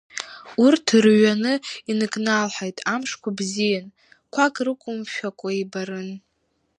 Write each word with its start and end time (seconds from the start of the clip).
Урҭ 0.63 0.85
рҩаны 1.03 1.53
иныкналҳаит, 1.89 2.77
амшқәа 2.93 3.29
бзиан, 3.37 3.85
қәак 4.33 4.55
рықәымшәакәа 4.65 5.49
ибарын. 5.63 6.09